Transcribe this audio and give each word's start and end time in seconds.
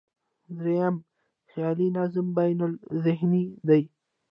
درېیم، 0.57 0.95
خیالي 1.51 1.87
نظم 1.97 2.27
بینالذهني 2.37 3.43
دی. 3.67 3.81